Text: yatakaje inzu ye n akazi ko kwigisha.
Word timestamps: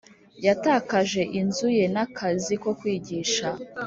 yatakaje 0.45 1.21
inzu 1.39 1.67
ye 1.77 1.85
n 1.93 1.97
akazi 2.05 2.53
ko 2.63 2.69
kwigisha. 2.79 3.47